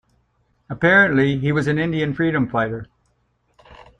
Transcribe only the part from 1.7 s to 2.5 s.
Indian freedom